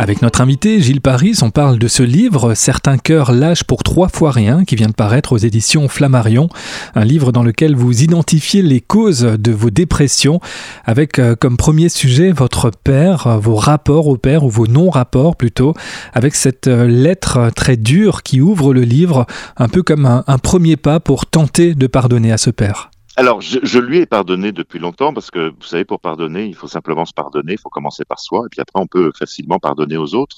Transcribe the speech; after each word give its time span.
Avec 0.00 0.22
notre 0.22 0.40
invité 0.40 0.80
Gilles 0.80 1.00
Paris, 1.00 1.36
on 1.42 1.50
parle 1.50 1.78
de 1.78 1.88
ce 1.88 2.04
livre 2.04 2.54
Certains 2.54 2.98
cœurs 2.98 3.32
lâchent 3.32 3.64
pour 3.64 3.82
trois 3.82 4.08
fois 4.08 4.30
rien 4.30 4.64
qui 4.64 4.76
vient 4.76 4.86
de 4.86 4.92
paraître 4.92 5.32
aux 5.32 5.38
éditions 5.38 5.88
Flammarion, 5.88 6.48
un 6.94 7.04
livre 7.04 7.32
dans 7.32 7.42
lequel 7.42 7.74
vous 7.74 8.04
identifiez 8.04 8.62
les 8.62 8.80
causes 8.80 9.22
de 9.22 9.50
vos 9.50 9.70
dépressions. 9.70 10.40
Avec 10.84 11.18
euh, 11.18 11.34
comme 11.34 11.56
premier 11.56 11.88
sujet 11.88 12.30
votre 12.30 12.70
père, 12.70 13.38
vos 13.40 13.56
rapports 13.56 14.06
au 14.06 14.16
père 14.16 14.44
ou 14.44 14.50
vos 14.50 14.68
non-rapports 14.68 15.34
plutôt, 15.34 15.74
avec 16.14 16.36
cette 16.36 16.68
euh, 16.68 16.86
lettre 16.86 17.50
très 17.54 17.76
dure 17.76 18.22
qui 18.22 18.40
ouvre 18.40 18.72
le 18.72 18.82
livre 18.82 19.26
un 19.56 19.68
peu 19.68 19.82
comme 19.82 20.06
un, 20.06 20.22
un 20.28 20.38
premier 20.38 20.76
pas 20.76 21.00
pour 21.00 21.26
tenter 21.26 21.74
de 21.74 21.86
pardonner 21.88 22.30
à 22.30 22.38
ce 22.38 22.50
père. 22.50 22.90
Alors, 23.18 23.40
je, 23.40 23.58
je, 23.64 23.80
lui 23.80 23.98
ai 23.98 24.06
pardonné 24.06 24.52
depuis 24.52 24.78
longtemps 24.78 25.12
parce 25.12 25.32
que, 25.32 25.48
vous 25.48 25.64
savez, 25.64 25.84
pour 25.84 25.98
pardonner, 25.98 26.44
il 26.44 26.54
faut 26.54 26.68
simplement 26.68 27.04
se 27.04 27.12
pardonner, 27.12 27.54
il 27.54 27.58
faut 27.58 27.68
commencer 27.68 28.04
par 28.04 28.20
soi, 28.20 28.44
et 28.46 28.48
puis 28.48 28.60
après, 28.60 28.80
on 28.80 28.86
peut 28.86 29.10
facilement 29.18 29.58
pardonner 29.58 29.96
aux 29.96 30.14
autres. 30.14 30.36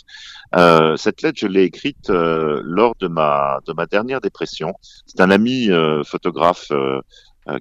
Euh, 0.56 0.96
cette 0.96 1.20
lettre, 1.20 1.38
je 1.38 1.46
l'ai 1.46 1.64
écrite 1.64 2.08
euh, 2.08 2.62
lors 2.64 2.94
de 2.98 3.06
ma, 3.06 3.58
de 3.66 3.74
ma 3.74 3.84
dernière 3.84 4.22
dépression. 4.22 4.72
C'est 5.04 5.20
un 5.20 5.30
ami 5.30 5.70
euh, 5.70 6.02
photographe 6.04 6.68
euh, 6.70 7.02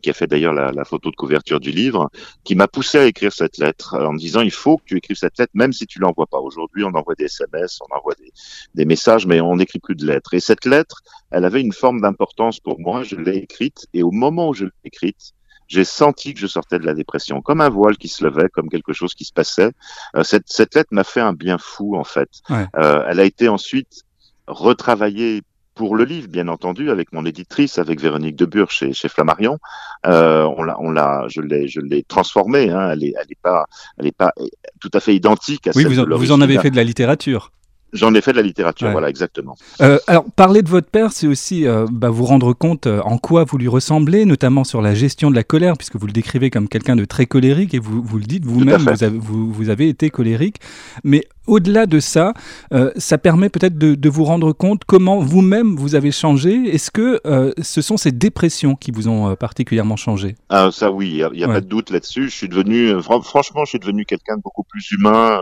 qui 0.02 0.10
a 0.10 0.14
fait 0.14 0.28
d'ailleurs 0.28 0.54
la, 0.54 0.72
la, 0.72 0.86
photo 0.86 1.10
de 1.10 1.16
couverture 1.16 1.60
du 1.60 1.72
livre, 1.72 2.10
qui 2.44 2.56
m'a 2.56 2.68
poussé 2.68 2.98
à 2.98 3.06
écrire 3.06 3.34
cette 3.34 3.58
lettre 3.58 3.98
en 3.98 4.14
me 4.14 4.20
disant 4.20 4.42
il 4.42 4.52
faut 4.52 4.78
que 4.78 4.84
tu 4.86 4.98
écrives 4.98 5.18
cette 5.18 5.38
lettre, 5.38 5.52
même 5.56 5.74
si 5.74 5.88
tu 5.88 6.00
l'envoies 6.00 6.28
pas. 6.28 6.40
Aujourd'hui, 6.40 6.84
on 6.84 6.94
envoie 6.94 7.16
des 7.16 7.26
SMS, 7.26 7.80
on 7.90 7.96
envoie 7.96 8.14
des, 8.16 8.32
des 8.76 8.86
messages, 8.86 9.26
mais 9.26 9.42
on 9.42 9.56
n'écrit 9.56 9.80
plus 9.80 9.96
de 9.96 10.06
lettres. 10.06 10.34
Et 10.34 10.40
cette 10.40 10.66
lettre, 10.66 11.02
elle 11.32 11.46
avait 11.46 11.62
une 11.62 11.74
forme 11.74 12.02
d'importance 12.02 12.60
pour 12.60 12.80
moi. 12.80 13.04
Je 13.04 13.16
l'ai 13.16 13.38
écrite 13.38 13.88
et 13.94 14.04
au 14.04 14.12
moment 14.12 14.50
où 14.50 14.54
je 14.54 14.66
l'ai 14.66 14.72
écrite, 14.86 15.34
j'ai 15.70 15.84
senti 15.84 16.34
que 16.34 16.40
je 16.40 16.48
sortais 16.48 16.80
de 16.80 16.86
la 16.86 16.96
dépression, 16.96 17.42
comme 17.42 17.62
un 17.62 17.70
voile 17.70 17.98
qui 17.98 18.08
se 18.08 18.24
levait, 18.24 18.50
comme 18.50 18.70
quelque 18.70 18.92
chose 18.92 19.14
qui 19.14 19.24
se 19.24 19.32
passait. 19.32 19.72
Euh, 20.16 20.24
cette, 20.24 20.48
cette 20.48 20.76
lettre 20.76 20.90
m'a 20.92 21.04
fait 21.04 21.22
un 21.22 21.34
bien 21.34 21.58
fou 21.60 21.96
en 21.96 22.04
fait. 22.04 22.30
Ouais. 22.50 22.66
Euh, 22.76 23.06
elle 23.08 23.20
a 23.20 23.24
été 23.24 23.48
ensuite 23.48 24.04
retravaillée 24.48 25.44
pour 25.80 25.96
le 25.96 26.04
livre, 26.04 26.28
bien 26.28 26.50
entendu, 26.50 26.92
avec 26.92 27.14
mon 27.14 27.26
éditrice, 27.26 27.80
avec 27.80 28.02
Véronique 28.02 28.36
Debure 28.36 28.70
chez, 28.70 28.92
chez 28.92 29.08
Flammarion. 29.08 29.60
Euh, 30.06 30.44
on 30.58 30.64
l'a, 30.64 30.76
on 30.82 30.92
l'a, 30.92 31.24
je 31.30 31.40
l'ai, 31.40 31.70
je 31.70 31.80
l'ai 31.80 32.04
transformée. 32.04 32.70
Hein, 32.70 32.90
elle 32.92 33.06
est, 33.06 33.14
elle 33.18 33.32
est 33.32 33.42
pas, 33.42 33.66
elle 33.98 34.06
est 34.06 34.12
pas 34.12 34.34
tout 34.82 34.92
à 34.94 35.00
fait 35.00 35.16
identique 35.16 35.68
à 35.68 35.72
oui, 35.76 35.84
celle 35.84 35.94
vous, 35.94 36.06
de 36.06 36.16
vous 36.16 36.34
en 36.34 36.42
avez 36.42 36.58
fait 36.60 36.70
de 36.70 36.76
la 36.76 36.84
littérature. 36.84 37.54
J'en 37.92 38.14
ai 38.14 38.22
fait 38.22 38.32
de 38.32 38.38
la 38.38 38.44
littérature, 38.44 38.88
ouais. 38.88 38.92
voilà, 38.92 39.10
exactement. 39.10 39.56
Euh, 39.82 39.98
alors, 40.06 40.26
parler 40.36 40.62
de 40.62 40.70
votre 40.70 40.90
père, 40.90 41.12
c'est 41.12 41.26
aussi 41.26 41.66
euh, 41.66 41.88
bah, 41.92 42.10
vous 42.10 42.26
rendre 42.26 42.54
compte 42.54 42.86
euh, 42.86 43.02
en 43.02 43.18
quoi 43.18 43.46
vous 43.46 43.58
lui 43.58 43.68
ressemblez, 43.68 44.26
notamment 44.26 44.64
sur 44.64 44.82
la 44.82 44.94
gestion 44.94 45.32
de 45.32 45.36
la 45.36 45.44
colère, 45.44 45.76
puisque 45.76 45.96
vous 45.96 46.06
le 46.06 46.12
décrivez 46.12 46.52
comme 46.52 46.68
quelqu'un 46.70 46.96
de 46.96 47.06
très 47.06 47.26
colérique, 47.26 47.74
et 47.74 47.80
vous, 47.80 48.04
vous 48.04 48.18
le 48.20 48.26
dites 48.26 48.46
vous-même, 48.46 48.82
vous 48.82 49.04
avez, 49.04 49.18
vous, 49.18 49.52
vous 49.52 49.70
avez, 49.70 49.90
été 49.90 50.12
colérique. 50.12 50.58
Mais 51.04 51.26
au-delà 51.48 51.88
de 51.88 52.00
ça, 52.00 52.34
euh, 52.74 52.92
ça 52.96 53.18
permet 53.18 53.50
peut-être 53.50 53.78
de, 53.78 53.96
de, 53.96 54.10
vous 54.10 54.24
rendre 54.24 54.54
compte 54.54 54.84
comment 54.86 55.20
vous-même 55.20 55.76
vous 55.76 55.96
avez 55.96 56.12
changé. 56.12 56.76
Est-ce 56.76 56.92
que 56.92 57.20
ce 57.60 57.82
sont 57.82 57.98
ces 57.98 58.12
dépressions 58.12 58.76
qui 58.76 58.92
vous 58.92 59.08
ont 59.08 59.36
particulièrement 59.36 59.96
changé? 59.96 60.36
Ah, 60.50 60.70
Ça, 60.72 60.92
oui, 60.92 61.10
il 61.10 61.16
n'y 61.16 61.24
a, 61.24 61.30
y 61.34 61.44
a 61.44 61.48
ouais. 61.48 61.54
pas 61.56 61.62
de 61.62 61.68
doute 61.68 61.90
là-dessus. 61.90 62.30
Je 62.30 62.36
suis 62.36 62.50
devenu, 62.50 63.02
franchement, 63.02 63.66
je 63.66 63.70
suis 63.70 63.80
devenu 63.80 64.06
quelqu'un 64.06 64.38
de 64.38 64.42
beaucoup 64.44 64.64
plus 64.64 64.92
humain 64.92 65.40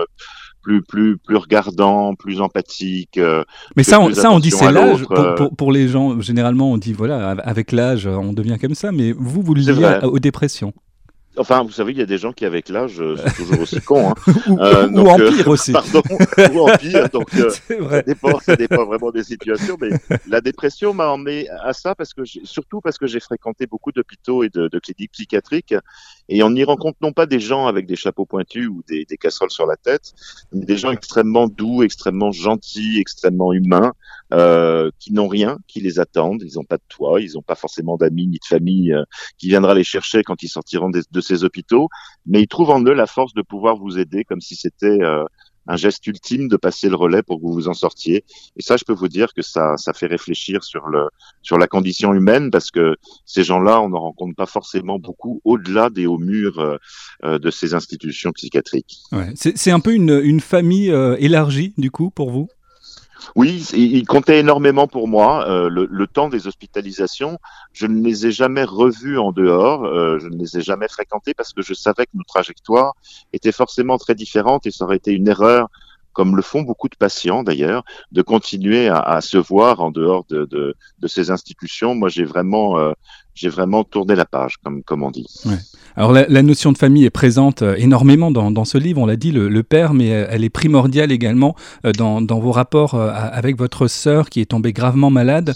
plus 0.68 0.82
plus 0.82 1.18
plus 1.18 1.38
regardant, 1.38 2.14
plus 2.16 2.42
empathique. 2.42 3.18
Euh, 3.18 3.44
Mais 3.78 3.84
ça, 3.84 4.02
on, 4.02 4.14
ça 4.14 4.32
on 4.32 4.40
dit 4.40 4.52
c'est 4.52 4.72
l'âge. 4.72 5.06
Pour, 5.06 5.36
pour, 5.36 5.56
pour, 5.56 5.72
les 5.72 5.88
gens, 5.88 6.20
généralement, 6.20 6.72
on 6.72 6.78
dit 6.78 6.94
voilà, 6.94 7.32
avec 7.32 7.72
l'âge, 7.72 8.06
on 8.06 8.34
devient 8.34 8.58
comme 8.60 8.76
ça. 8.76 8.92
Mais 8.92 9.14
vous, 9.14 9.42
vous 9.42 9.54
le 9.54 9.62
liez 9.62 10.00
aux 10.04 10.20
dépressions. 10.20 10.74
Enfin, 11.40 11.64
vous 11.64 11.72
savez, 11.72 11.92
il 11.92 12.00
y 12.00 12.02
a 12.02 12.06
des 12.06 12.18
gens 12.18 12.34
qui, 12.34 12.46
avec 12.46 12.68
l'âge, 12.68 12.96
sont 12.98 13.30
toujours 13.36 13.62
aussi 13.62 13.80
cons. 13.80 14.10
Hein. 14.10 14.16
ou, 14.48 14.60
euh, 14.60 14.88
donc, 14.88 15.06
ou 15.06 15.10
empire 15.10 15.48
euh, 15.48 15.52
aussi. 15.52 15.72
Pardon, 15.74 16.02
ou 16.54 16.60
empire. 16.68 17.10
Donc, 17.10 17.34
euh, 17.36 17.50
ça, 17.90 18.02
dépend, 18.02 18.40
ça 18.40 18.56
dépend 18.56 18.86
vraiment 18.86 19.12
des 19.12 19.24
situations. 19.24 19.78
Mais 19.80 19.90
la 20.28 20.42
dépression 20.42 20.94
m'a 20.94 21.08
emmené 21.10 21.48
à 21.50 21.74
ça 21.74 21.94
parce 21.96 22.14
que, 22.14 22.24
surtout 22.26 22.82
parce 22.82 22.98
que 22.98 23.06
j'ai 23.06 23.20
fréquenté 23.20 23.68
beaucoup 23.68 23.92
d'hôpitaux 23.92 24.44
et 24.44 24.50
de, 24.50 24.68
de, 24.68 24.80
cliniques 24.80 25.12
psychiatriques. 25.12 25.76
Et 26.30 26.44
on 26.44 26.54
y 26.56 26.64
rencontre 26.64 26.98
non 27.02 27.14
pas 27.14 27.26
des 27.26 27.40
gens 27.40 27.68
avec 27.68 27.86
des 27.86 27.96
chapeaux 27.96 28.26
pointus 28.26 28.68
ou 28.68 28.84
des, 28.88 29.06
des 29.06 29.18
casseroles 29.18 29.52
sur 29.52 29.66
la 29.66 29.78
tête, 29.78 30.14
mais 30.52 30.66
des 30.66 30.78
gens 30.78 30.92
extrêmement 30.92 31.48
doux, 31.48 31.84
extrêmement 31.84 32.32
gentils, 32.32 33.00
extrêmement 33.00 33.54
humains, 33.54 33.94
euh, 34.34 34.92
qui 35.00 35.14
n'ont 35.14 35.28
rien, 35.28 35.58
qui 35.68 35.80
les 35.80 36.00
attendent. 36.00 36.44
Ils 36.44 36.56
n'ont 36.56 36.66
pas 36.66 36.78
de 36.78 36.84
toit, 36.90 37.22
ils 37.22 37.34
n'ont 37.36 37.42
pas 37.42 37.56
forcément 37.56 37.96
d'amis 37.96 38.28
ni 38.28 38.40
de 38.40 38.46
famille 38.46 38.94
euh, 38.94 39.04
qui 39.38 39.48
viendra 39.48 39.74
les 39.74 39.86
chercher 39.86 40.24
quand 40.24 40.44
ils 40.44 40.50
sortiront 40.50 40.90
de, 40.90 41.22
ces 41.22 41.44
hôpitaux, 41.44 41.88
mais 42.26 42.42
ils 42.42 42.48
trouvent 42.48 42.72
en 42.72 42.84
eux 42.84 42.94
la 42.94 43.08
force 43.08 43.34
de 43.34 43.42
pouvoir 43.42 43.78
vous 43.78 43.98
aider 43.98 44.24
comme 44.24 44.42
si 44.42 44.56
c'était 44.56 45.02
euh, 45.02 45.24
un 45.68 45.76
geste 45.76 46.06
ultime 46.08 46.48
de 46.48 46.58
passer 46.58 46.90
le 46.90 46.96
relais 46.96 47.24
pour 47.24 47.38
que 47.38 47.42
vous 47.44 47.54
vous 47.54 47.68
en 47.68 47.74
sortiez. 47.74 48.24
Et 48.56 48.62
ça, 48.62 48.78
je 48.78 48.84
peux 48.84 48.94
vous 48.94 49.08
dire 49.08 49.34
que 49.34 49.42
ça, 49.42 49.76
ça 49.78 49.94
fait 49.94 50.08
réfléchir 50.08 50.64
sur 50.64 50.88
le, 50.88 51.08
sur 51.42 51.58
la 51.58 51.68
condition 51.68 52.14
humaine 52.14 52.52
parce 52.52 52.72
que 52.72 52.96
ces 53.26 53.44
gens-là, 53.44 53.82
on 53.82 53.90
n'en 53.90 54.00
rencontre 54.00 54.36
pas 54.36 54.46
forcément 54.46 55.00
beaucoup 55.00 55.42
au-delà 55.44 55.90
des 55.90 56.06
hauts 56.06 56.18
murs 56.18 56.80
euh, 57.24 57.40
de 57.40 57.52
ces 57.52 57.74
institutions 57.74 58.32
psychiatriques. 58.32 58.98
Ouais. 59.12 59.32
C'est 59.36 59.72
un 59.72 59.80
peu 59.80 59.94
une, 59.94 60.22
une 60.24 60.40
famille 60.40 60.92
euh, 60.92 61.16
élargie, 61.20 61.74
du 61.78 61.92
coup, 61.92 62.10
pour 62.10 62.32
vous? 62.32 62.48
Oui, 63.36 63.68
il 63.74 64.06
comptait 64.06 64.40
énormément 64.40 64.88
pour 64.88 65.08
moi. 65.08 65.48
Euh, 65.48 65.70
le, 65.70 66.08
temps 66.08 66.30
des 66.30 66.48
hospitalisations, 66.48 67.38
je 67.74 67.86
ne 67.88 68.04
les 68.04 68.28
ai 68.28 68.32
jamais 68.32 68.64
revus 68.64 69.20
en 69.20 69.32
dehors, 69.32 69.86
euh, 69.86 70.20
je 70.20 70.28
ne 70.28 70.38
les 70.38 70.58
ai 70.58 70.62
jamais 70.62 70.88
fréquentés 70.88 71.34
parce 71.34 71.54
que 71.54 71.62
je 71.62 71.74
savais 71.74 72.06
que 72.06 72.12
nos 72.16 72.24
trajectoires 72.24 72.94
étaient 73.34 73.52
forcément 73.52 73.98
très 73.98 74.16
différentes 74.16 74.66
et 74.66 74.72
ça 74.72 74.86
aurait 74.86 74.98
été 74.98 75.12
une 75.12 75.28
erreur 75.28 75.68
comme 76.18 76.36
le 76.36 76.42
font 76.42 76.64
beaucoup 76.64 76.90
de 76.90 76.96
patients 76.96 77.44
d'ailleurs, 77.44 77.84
de 78.12 78.24
continuer 78.24 78.90
à, 78.90 79.22
se 79.22 79.38
voir 79.38 79.82
en 79.82 79.92
dehors 79.92 80.26
de, 80.30 80.46
de, 80.46 80.76
de 80.98 81.08
ces 81.08 81.30
institutions. 81.30 81.94
Moi, 81.94 82.10
j'ai 82.10 82.24
vraiment, 82.24 82.80
euh, 82.80 82.94
j'ai 83.38 83.50
vraiment 83.50 83.84
tourné 83.84 84.16
la 84.16 84.26
page, 84.26 84.58
comme, 84.64 84.82
comme 84.82 85.04
on 85.04 85.12
dit. 85.12 85.28
Alors 85.96 86.12
la, 86.12 86.42
notion 86.42 86.72
de 86.72 86.78
famille 86.78 87.06
est 87.06 87.12
présente 87.12 87.62
euh, 87.62 87.76
énormément 87.78 88.32
dans, 88.32 88.50
dans 88.50 88.66
ce 88.66 88.80
livre, 88.80 89.00
on 89.00 89.06
l'a 89.06 89.16
dit, 89.16 89.32
le, 89.32 89.64
père, 89.64 89.94
mais 89.94 90.12
euh, 90.12 90.28
elle 90.30 90.44
est 90.44 90.50
primordiale 90.50 91.12
également 91.12 91.56
euh, 91.86 91.92
dans, 91.92 92.20
dans, 92.22 92.40
vos 92.40 92.52
rapports 92.52 92.96
avec 92.96 93.58
votre 93.58 93.88
sœur 93.88 94.30
qui 94.30 94.42
est 94.42 94.46
tombée 94.46 94.74
gravement 94.74 95.10
malade. 95.10 95.54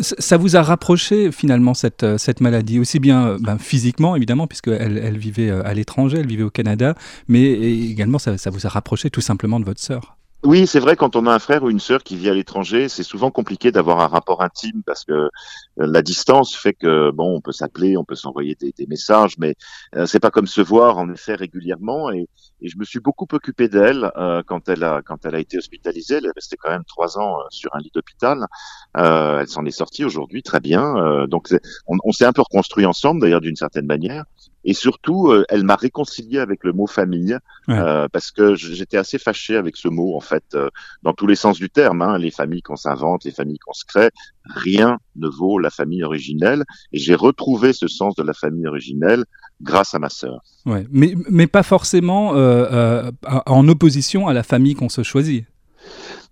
Ça 0.00 0.36
vous 0.36 0.56
a 0.56 0.62
rapproché 0.62 1.32
finalement 1.32 1.74
cette, 1.74 2.06
cette 2.18 2.40
maladie, 2.40 2.78
aussi 2.78 3.00
bien 3.00 3.36
ben, 3.40 3.58
physiquement 3.58 4.14
évidemment, 4.14 4.46
puisqu'elle 4.46 4.98
elle 4.98 5.18
vivait 5.18 5.50
à 5.50 5.74
l'étranger, 5.74 6.18
elle 6.20 6.26
vivait 6.26 6.42
au 6.42 6.50
Canada, 6.50 6.94
mais 7.28 7.42
également 7.42 8.18
ça, 8.18 8.38
ça 8.38 8.50
vous 8.50 8.66
a 8.66 8.68
rapproché 8.68 9.10
tout 9.10 9.20
simplement 9.20 9.58
de 9.58 9.64
votre 9.64 9.80
sœur? 9.80 10.19
Oui, 10.42 10.66
c'est 10.66 10.80
vrai, 10.80 10.96
quand 10.96 11.16
on 11.16 11.26
a 11.26 11.34
un 11.34 11.38
frère 11.38 11.64
ou 11.64 11.68
une 11.68 11.80
sœur 11.80 12.02
qui 12.02 12.16
vit 12.16 12.30
à 12.30 12.32
l'étranger, 12.32 12.88
c'est 12.88 13.02
souvent 13.02 13.30
compliqué 13.30 13.72
d'avoir 13.72 14.00
un 14.00 14.06
rapport 14.06 14.42
intime 14.42 14.82
parce 14.86 15.04
que 15.04 15.12
euh, 15.12 15.28
la 15.76 16.00
distance 16.00 16.56
fait 16.56 16.72
que, 16.72 17.10
bon, 17.10 17.36
on 17.36 17.40
peut 17.42 17.52
s'appeler, 17.52 17.98
on 17.98 18.04
peut 18.04 18.14
s'envoyer 18.14 18.54
des, 18.54 18.86
messages, 18.86 19.36
mais 19.36 19.54
euh, 19.96 20.06
c'est 20.06 20.18
pas 20.18 20.30
comme 20.30 20.46
se 20.46 20.62
voir, 20.62 20.96
en 20.96 21.12
effet, 21.12 21.34
régulièrement. 21.34 22.10
Et, 22.10 22.26
et 22.62 22.68
je 22.70 22.78
me 22.78 22.84
suis 22.84 23.00
beaucoup 23.00 23.26
occupé 23.30 23.68
d'elle 23.68 24.10
euh, 24.16 24.42
quand 24.46 24.70
elle 24.70 24.82
a 24.82 25.02
quand 25.02 25.26
elle 25.26 25.34
a 25.34 25.40
été 25.40 25.58
hospitalisée. 25.58 26.16
Elle 26.16 26.26
est 26.26 26.34
restée 26.34 26.56
quand 26.56 26.70
même 26.70 26.84
trois 26.86 27.18
ans 27.18 27.38
euh, 27.38 27.42
sur 27.50 27.74
un 27.76 27.80
lit 27.80 27.90
d'hôpital. 27.94 28.46
Elle 28.94 29.48
s'en 29.48 29.66
est 29.66 29.70
sortie 29.70 30.06
aujourd'hui 30.06 30.42
très 30.42 30.60
bien. 30.60 31.26
donc, 31.26 31.48
on, 31.86 31.98
on 32.02 32.12
s'est 32.12 32.24
un 32.24 32.32
peu 32.32 32.40
reconstruit 32.42 32.86
ensemble, 32.86 33.20
d'ailleurs, 33.20 33.42
d'une 33.42 33.56
certaine 33.56 33.86
manière. 33.86 34.24
Et 34.64 34.74
surtout, 34.74 35.32
elle 35.48 35.64
m'a 35.64 35.76
réconcilié 35.76 36.38
avec 36.38 36.64
le 36.64 36.72
mot 36.72 36.86
famille 36.86 37.36
ouais. 37.68 38.06
parce 38.12 38.30
que 38.30 38.54
j'étais 38.54 38.98
assez 38.98 39.18
fâché 39.18 39.56
avec 39.56 39.76
ce 39.76 39.88
mot, 39.88 40.14
en 40.16 40.20
fait, 40.20 40.56
dans 41.02 41.14
tous 41.14 41.26
les 41.26 41.34
sens 41.34 41.58
du 41.58 41.70
terme. 41.70 42.02
Hein, 42.02 42.18
les 42.18 42.30
familles 42.30 42.62
qu'on 42.62 42.76
s'invente, 42.76 43.24
les 43.24 43.30
familles 43.30 43.58
qu'on 43.58 43.72
se 43.72 43.84
crée, 43.86 44.10
rien 44.44 44.98
ne 45.16 45.28
vaut 45.28 45.58
la 45.58 45.70
famille 45.70 46.04
originelle. 46.04 46.64
Et 46.92 46.98
j'ai 46.98 47.14
retrouvé 47.14 47.72
ce 47.72 47.88
sens 47.88 48.14
de 48.16 48.22
la 48.22 48.34
famille 48.34 48.66
originelle 48.66 49.24
grâce 49.62 49.94
à 49.94 49.98
ma 49.98 50.08
sœur. 50.08 50.42
Ouais, 50.66 50.86
mais, 50.90 51.14
mais 51.30 51.46
pas 51.46 51.62
forcément 51.62 52.34
euh, 52.34 52.66
euh, 52.72 53.10
en 53.46 53.66
opposition 53.68 54.28
à 54.28 54.32
la 54.32 54.42
famille 54.42 54.74
qu'on 54.74 54.88
se 54.88 55.02
choisit. 55.02 55.44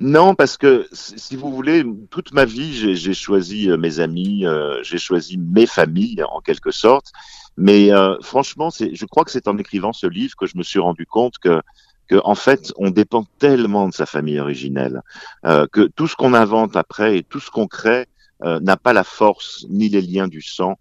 Non, 0.00 0.34
parce 0.34 0.56
que 0.56 0.86
si 0.92 1.34
vous 1.34 1.50
voulez, 1.50 1.84
toute 2.10 2.32
ma 2.32 2.44
vie, 2.44 2.94
j'ai 2.94 3.14
choisi 3.14 3.68
mes 3.78 3.98
amis, 3.98 4.46
euh, 4.46 4.80
j'ai 4.82 4.98
choisi 4.98 5.38
mes 5.38 5.66
familles 5.66 6.22
en 6.30 6.40
quelque 6.40 6.70
sorte. 6.70 7.12
Mais 7.58 7.92
euh, 7.92 8.16
franchement, 8.22 8.70
je 8.70 9.04
crois 9.04 9.24
que 9.24 9.32
c'est 9.32 9.48
en 9.48 9.58
écrivant 9.58 9.92
ce 9.92 10.06
livre 10.06 10.34
que 10.36 10.46
je 10.46 10.56
me 10.56 10.62
suis 10.62 10.78
rendu 10.78 11.06
compte 11.06 11.38
que 11.38 11.60
que 12.06 12.16
en 12.24 12.36
fait 12.36 12.72
on 12.76 12.88
dépend 12.88 13.26
tellement 13.38 13.86
de 13.88 13.92
sa 13.92 14.06
famille 14.06 14.38
originelle 14.38 15.02
euh, 15.44 15.66
que 15.70 15.82
tout 15.82 16.06
ce 16.06 16.16
qu'on 16.16 16.32
invente 16.32 16.74
après 16.74 17.18
et 17.18 17.22
tout 17.22 17.40
ce 17.40 17.50
qu'on 17.50 17.66
crée 17.66 18.06
euh, 18.44 18.60
n'a 18.60 18.78
pas 18.78 18.94
la 18.94 19.04
force 19.04 19.66
ni 19.68 19.90
les 19.90 20.00
liens 20.00 20.28
du 20.28 20.40
sang 20.40 20.78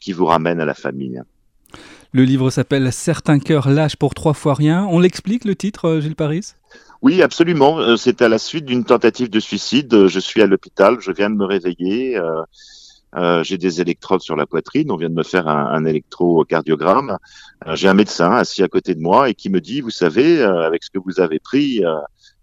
qui 0.00 0.12
vous 0.12 0.24
ramènent 0.24 0.62
à 0.62 0.64
la 0.64 0.72
famille. 0.72 1.20
Le 2.12 2.24
livre 2.24 2.48
s'appelle 2.48 2.90
Certains 2.90 3.38
cœurs 3.38 3.68
lâchent 3.68 3.96
pour 3.96 4.14
trois 4.14 4.32
fois 4.32 4.54
rien. 4.54 4.86
On 4.90 4.98
l'explique 4.98 5.44
le 5.44 5.54
titre, 5.54 6.00
Gilles 6.00 6.16
Paris? 6.16 6.54
Oui, 7.02 7.20
absolument. 7.20 7.98
C'est 7.98 8.22
à 8.22 8.30
la 8.30 8.38
suite 8.38 8.64
d'une 8.64 8.84
tentative 8.84 9.28
de 9.28 9.40
suicide. 9.40 10.06
Je 10.06 10.18
suis 10.18 10.40
à 10.40 10.46
l'hôpital, 10.46 10.96
je 11.00 11.12
viens 11.12 11.28
de 11.28 11.34
me 11.34 11.44
réveiller. 11.44 12.18
Euh, 13.16 13.28
euh, 13.28 13.42
j'ai 13.42 13.58
des 13.58 13.80
électrodes 13.80 14.20
sur 14.20 14.36
la 14.36 14.46
poitrine, 14.46 14.90
on 14.90 14.96
vient 14.96 15.08
de 15.08 15.14
me 15.14 15.22
faire 15.22 15.48
un, 15.48 15.66
un 15.66 15.84
électrocardiogramme. 15.84 17.18
Euh, 17.66 17.76
j'ai 17.76 17.88
un 17.88 17.94
médecin 17.94 18.32
assis 18.32 18.62
à 18.62 18.68
côté 18.68 18.94
de 18.94 19.00
moi 19.00 19.28
et 19.28 19.34
qui 19.34 19.50
me 19.50 19.60
dit, 19.60 19.80
vous 19.80 19.90
savez, 19.90 20.40
euh, 20.40 20.66
avec 20.66 20.82
ce 20.82 20.90
que 20.90 20.98
vous 20.98 21.20
avez 21.20 21.38
pris, 21.38 21.82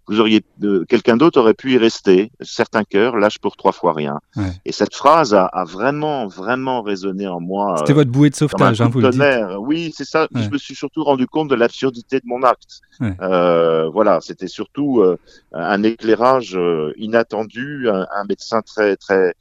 vous 0.08 0.20
auriez 0.20 0.44
euh, 0.62 0.84
quelqu'un 0.84 1.16
d'autre 1.16 1.40
aurait 1.40 1.54
pu 1.54 1.72
y 1.72 1.78
rester. 1.78 2.30
Certains 2.40 2.84
cœurs 2.84 3.16
lâchent 3.16 3.40
pour 3.40 3.56
trois 3.56 3.72
fois 3.72 3.92
rien. 3.92 4.20
Et 4.64 4.72
cette 4.72 4.94
phrase 4.94 5.34
a, 5.34 5.46
a, 5.46 5.64
vraiment, 5.64 6.26
vraiment 6.28 6.82
résonné 6.82 7.26
en 7.26 7.40
moi. 7.40 7.74
C'était 7.78 7.92
votre 7.92 8.10
bouée 8.10 8.30
de 8.30 8.36
sauvetage, 8.36 8.80
hein, 8.80 8.88
vous 8.88 9.00
le 9.00 9.10
dites. 9.10 9.22
Oui, 9.58 9.92
c'est 9.96 10.04
ça. 10.04 10.28
Je 10.34 10.48
me 10.48 10.58
suis 10.58 10.74
surtout 10.74 11.02
rendu 11.02 11.26
compte 11.26 11.48
de 11.48 11.56
l'absurdité 11.56 12.20
de 12.20 12.26
mon 12.26 12.42
acte. 12.42 12.80
Euh, 13.20 13.88
voilà, 13.88 14.20
c'était 14.20 14.48
surtout 14.48 15.00
euh, 15.00 15.18
un 15.52 15.82
éclairage 15.82 16.56
euh, 16.56 16.92
inattendu, 16.96 17.88
un, 17.90 18.06
un, 18.14 18.24
médecin 18.24 18.62
très, 18.62 18.96
très, 18.96 19.34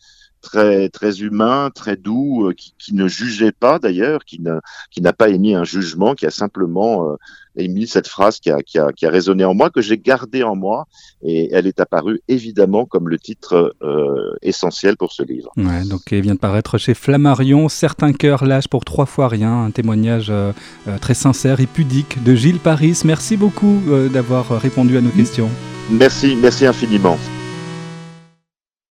très 0.46 0.90
très 0.90 1.22
humain, 1.22 1.70
très 1.74 1.98
doux, 1.98 2.52
qui, 2.56 2.74
qui, 2.78 2.94
ne 2.94 3.08
jugeait 3.08 3.52
pas 3.52 3.80
d'ailleurs, 3.80 4.24
qui 4.26 4.40
n'a 4.40 4.62
qui 4.92 5.02
n'a 5.02 5.14
pas 5.14 5.30
émis 5.30 5.56
un 5.56 5.64
jugement, 5.66 6.16
qui 6.16 6.26
a 6.26 6.32
simplement 6.32 7.18
émis 7.58 7.88
cette 7.88 8.08
phrase 8.08 8.40
qui 8.40 8.52
a, 8.52 8.62
qui 8.62 8.80
a, 8.80 8.92
qui 8.92 9.06
a 9.06 9.10
résonné 9.10 9.46
en 9.46 9.54
moi, 9.54 9.70
que 9.70 9.82
j'ai 9.82 9.98
gardée 9.98 10.44
en 10.44 10.56
moi, 10.56 10.86
et 11.24 11.50
elle 11.52 11.68
est 11.68 11.80
apparue 11.80 12.22
évidemment 12.28 12.86
comme 12.86 13.10
le 13.10 13.18
titre 13.18 13.76
euh, 13.82 14.36
essentiel 14.42 14.98
pour 14.98 15.12
ce 15.12 15.24
livre. 15.24 15.52
Ouais, 15.58 15.84
donc 15.86 16.02
il 16.12 16.22
vient 16.22 16.36
de 16.36 16.40
paraître 16.40 16.78
chez 16.78 16.94
Flammarion, 16.94 17.70
Certains 17.70 18.14
cœurs 18.14 18.46
lâchent 18.46 18.68
pour 18.68 18.86
trois 18.86 19.06
fois 19.06 19.28
rien, 19.28 19.64
un 19.64 19.72
témoignage 19.72 20.28
euh, 20.30 20.52
euh, 20.88 20.98
très 20.98 21.14
sincère 21.14 21.60
et 21.60 21.68
pudique 21.68 22.24
de 22.24 22.36
Gilles 22.36 22.60
Paris. 22.60 23.00
Merci 23.06 23.38
beaucoup 23.38 23.82
d'avoir 24.12 24.60
répondu 24.60 24.98
à 24.98 25.02
nos 25.02 25.10
questions. 25.10 25.50
Merci, 25.90 26.36
merci 26.36 26.66
infiniment. 26.66 27.18